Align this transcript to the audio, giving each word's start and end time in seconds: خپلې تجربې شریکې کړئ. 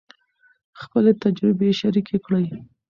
خپلې 0.81 1.11
تجربې 1.23 1.69
شریکې 1.79 2.17
کړئ. 2.25 2.45